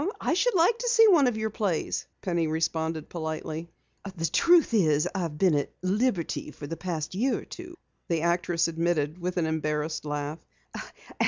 [0.19, 3.69] "I should like to see one of your plays," Penny responded politely.
[4.15, 7.75] "The truth is I've been 'at liberty' for the past year or two,"
[8.07, 10.39] the actress admitted with an embarrassed laugh.